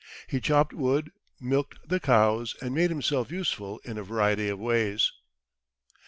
[0.25, 5.11] He chopped wood, milked the cows, and made himself useful in a variety of ways.